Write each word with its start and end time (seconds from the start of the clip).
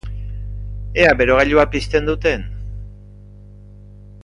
Ea 1.01 1.11
berogailua 1.19 1.67
pizten 1.75 2.07
duten! 2.09 2.49